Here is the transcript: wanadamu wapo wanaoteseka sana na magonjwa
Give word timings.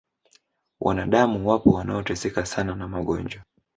wanadamu 0.81 1.49
wapo 1.49 1.69
wanaoteseka 1.69 2.45
sana 2.45 2.75
na 2.75 2.87
magonjwa 2.87 3.41